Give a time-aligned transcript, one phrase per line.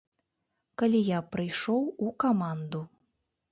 [0.81, 2.85] Калі я прыйшоў у каманду.